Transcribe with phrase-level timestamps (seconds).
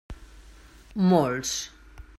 [1.11, 1.55] Molts.